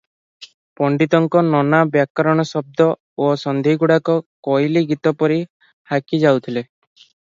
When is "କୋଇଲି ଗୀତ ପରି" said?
4.49-5.39